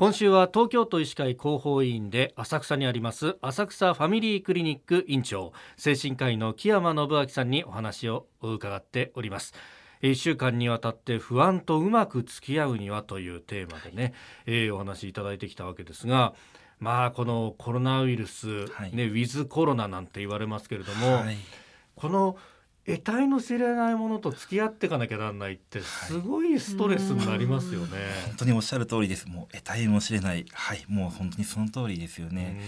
[0.00, 9.52] 今週は東京都医師会広報委員で浅草にあります浅草ファミリークリニック院長精神科医の木山信明さんにお話を伺っております。
[10.00, 14.14] 1週間にわたって不安とうまく付き合うにはというテーマでね、
[14.46, 16.32] えー、お話しいただいてきたわけですが
[16.78, 21.36] まあこのコロナウイルス、はい、ね、ウィズコロナなんて言われますけれども、はい、
[21.94, 22.38] この
[22.86, 29.28] 得体の知れないものと付き合っていかなきゃなんないってすごいストレスになりますよね、はい、本当におっしゃる通りです。
[29.28, 30.46] もう得体の知れない。
[30.52, 30.84] はい。
[30.88, 32.60] もう本当にその通りですよね。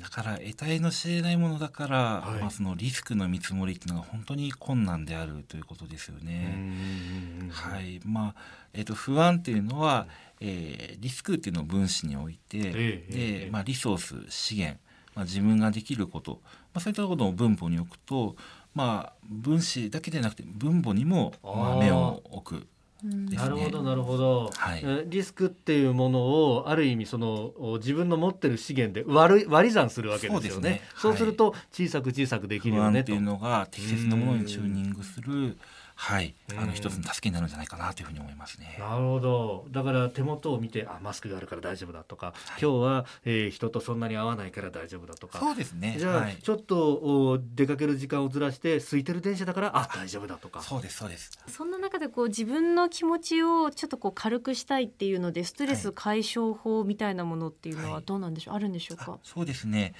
[0.00, 7.50] だから得体の知れないものだから、はい、まあ、そのリスクの見積もりっていうのが本当に困難であるということですよね。
[7.50, 8.00] はい。
[8.04, 10.06] まあえーと、不安っていうのは、
[10.40, 14.78] えー、リスクっていうのを分子に置いて、えで、まあ、リソース資源、
[15.14, 16.40] まあ、自分ができること、
[16.74, 18.36] まあ、そういったことを分母に置くと
[18.76, 22.66] まあ、分子だけでなくて分母にもまあ目を置く。
[23.02, 30.82] ね、なるほどなるほど、はい、リスクっていうものをある意味その自分の持ってる資源で割る割り算するわけですよね。
[30.96, 35.56] そう、ね,、すると小さく小さくできるよねっていうのが適切なものにチューニングする。
[35.98, 38.76] はい、あの一つの助けになるんじゃないかなというふうに思いますね。
[38.78, 39.66] なるほど。
[39.70, 45.38] だから手元を見て、あ、マスクがあるから大丈夫だとか、はい、今日は、えー、人とそんなに会わないから大丈夫だとか。
[45.38, 45.96] そうですね。
[45.98, 50.60] じゃあ、はい、ちょっとお出かける時間をずらして空いてる電車だから、あ、大丈夫だとか。
[50.60, 51.38] そうですそうです。
[51.48, 59.18] そんな中でこう自分の気持ちをちょっとこう軽くしたいっていうので、ストレス解消法みたいなものっていうのはどうなんでしょう、はい、あるんでしょうか。
[59.22, 59.94] そうですね。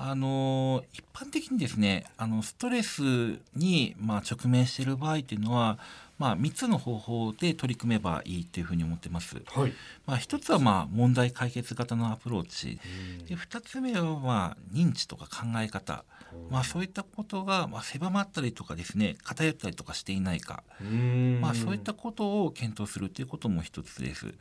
[0.00, 3.02] あの一般的にですねあのストレス
[3.56, 5.76] に、まあ、直面している場合っていうのは、
[6.18, 9.42] まあ、3つの方法で取り組めばいいというふうに思ってます。
[9.46, 9.72] はい、
[10.06, 12.78] まあ、1つはまあ問題解決型のアプローチ。
[13.26, 16.04] で2つ目はまあ認知とか考え方、
[16.48, 20.62] まあ、そういったことがまあ狭まったりとかですね偏ったりとかしていないか、
[21.40, 24.32] まあ、そういったことを検討するということも1つです。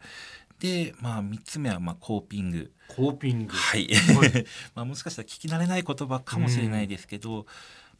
[0.59, 2.71] で、まあ、3つ目はまあコーピング。
[2.87, 3.53] コーピング。
[3.53, 3.89] はい、
[4.73, 7.45] まあもしかしたら聞き慣れない言葉かもしれないですけど、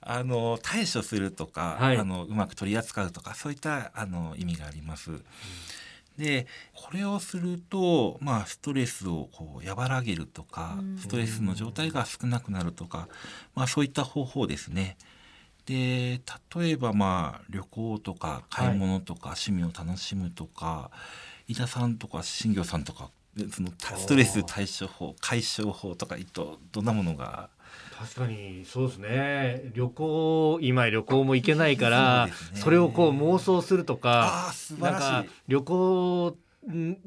[0.01, 5.11] あの対処するとか、はい、あのうまく取り扱うとかそういったあの意味があります。
[6.17, 13.07] でこれをすると、まあ、ストレスをこう和らげるとか、ストレスの状態が少なくなるとか、
[13.53, 14.97] まあ、そういった方法ですね。
[15.67, 16.21] で
[16.55, 20.89] 例えばまあ旅行とか買い物とか趣味を楽しむとか、
[21.47, 23.09] 伊田さんとか新業さんとか
[23.51, 27.49] そのストレス対処法解消法とかとどんなものが？
[27.97, 29.71] 確かにそうですね。
[29.73, 36.37] 旅行今旅行も行けないからそ,、れをこう妄想するとかなんか旅行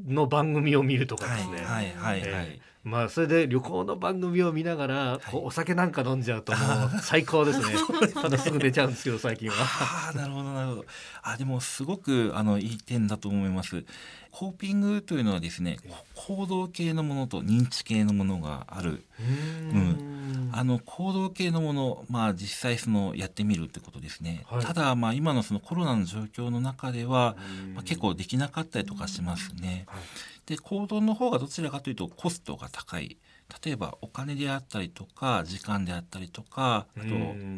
[0.08, 1.62] の番組を見るとかですね。
[1.62, 7.66] はいはいはい、はいまあそれで旅行の番組を見ながら、こうお酒なんか飲んじゃうともう最高 ですね。
[8.14, 9.54] ただすぐ寝ちゃうんですけど最近は。
[9.58, 10.84] ああなるほどなるほど。
[11.22, 13.84] あでもすごくあのいい点だと思います。
[14.30, 15.76] コーピングというのはですね
[16.14, 19.04] 行動系のものと認知系のものがある。
[19.20, 20.09] うん、
[20.60, 24.44] あの行動系のものまあ実際そのやってみるってことですね。
[24.44, 27.34] はい、ただまあ今のそのコロナの状況の中では、
[27.74, 29.84] まあ、結構できなかったりとかしますね。
[29.88, 30.00] はい。
[30.44, 33.16] で行動の方がどちらかというとコストが高い。
[33.64, 37.06] 例えばお金であったりとか時間であったりとかあと、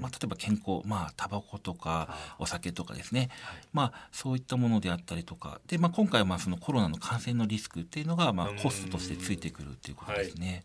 [0.01, 5.61] まあ、例えば健康まあタバコとかお酒とかですね、はい、まあそういったものであったりとか。
[5.67, 10.47] で、まあ、今回はまあそのコロナの感染のリスクっていうのがまあコストとしてついてくるっていうことですね。
[10.47, 10.63] はい、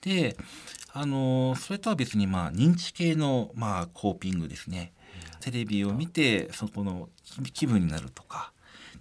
[0.00, 0.36] で
[0.92, 4.92] あのそれとは別にまあ認知系のまあコーピングですね。
[5.40, 7.08] テレビを見てそこの
[7.54, 8.52] 気分になるとか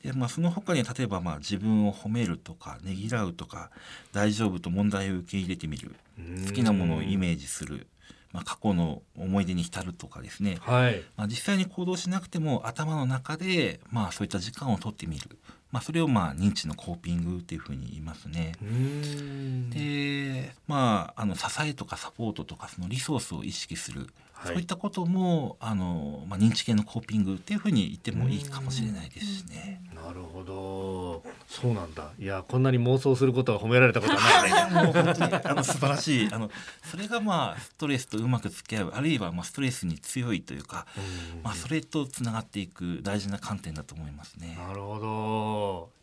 [0.03, 3.69] で、まあ、その他に例えばまあ自分を褒めるとかねぎらうとか
[4.13, 5.95] 大丈夫と問題を受け入れてみる
[6.47, 7.87] 好きなものをイメージする。
[8.31, 15.39] まあ、過去の思い出に浸るとかですね、はい、まあ、実際に行動しなくても頭の中で、まあ、そういった時間をとってみる、
[15.71, 18.53] まあ、それをまあ認知のコーピングっていうふうに言いますね。
[20.69, 24.07] でまああの支えとかサポートとかそのリソースを意識する
[24.45, 29.81] そういったこともあの、まあ、認知系のコーピングっていうふうに言ってもいいかもしれないですね。
[29.93, 31.23] なるほど。
[31.49, 32.09] そうなんだ。
[32.17, 34.85] いやこんなに妄想することは褒められたことはない。
[34.85, 36.29] もう本当にあの素晴らしい。
[36.31, 36.49] あの
[36.85, 40.87] それがまあストレスとうまく付き合うあるいはまあストレスに強いというか、
[41.43, 44.57] まあ、それとつながっていく大事な観点だと思いますね。
[44.57, 45.98] なるほど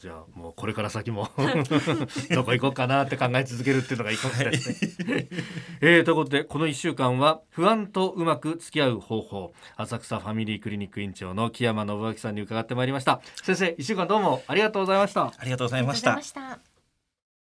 [0.00, 1.28] じゃあもうこれから先も
[2.34, 5.28] どこ行こうかなって考え続けるっていうのがいいかもしれないですね。
[5.82, 13.20] えー、ということでこの1週間は不安とうまく付き合う方法浅草ファミリークリニック院長の木山信明さんに伺ってまいりました。
[13.42, 15.26] 先生1週間どうもありがとうございました。
[15.26, 16.69] ありがとうございました